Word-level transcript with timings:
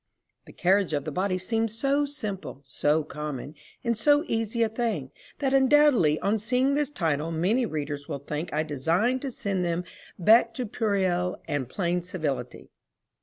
_The 0.47 0.51
carriage 0.51 0.93
of 0.93 1.05
the 1.05 1.11
body 1.11 1.37
seems 1.37 1.77
so 1.77 2.05
simple, 2.05 2.63
so 2.65 3.03
common, 3.03 3.53
and 3.83 3.95
so 3.95 4.23
easy 4.25 4.63
a 4.63 4.67
thing, 4.69 5.11
that 5.37 5.53
undoubtedly 5.53 6.19
on 6.21 6.39
seeing 6.39 6.73
this 6.73 6.89
title, 6.89 7.29
many 7.29 7.67
readers 7.67 8.07
will 8.07 8.17
think 8.17 8.51
I 8.51 8.63
design 8.63 9.19
to 9.19 9.29
send 9.29 9.63
them 9.63 9.83
back 10.17 10.55
to 10.55 10.65
puerile 10.65 11.37
and 11.47 11.69
plain 11.69 12.01
civility. 12.01 12.71